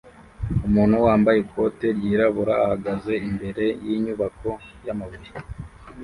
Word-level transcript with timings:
Umuntu 0.67 0.95
wambaye 1.05 1.37
ikoti 1.45 1.85
ryirabura 1.97 2.53
ahagaze 2.63 3.13
imbere 3.29 3.65
yinyubako 3.85 4.49
yamabuye 4.85 5.29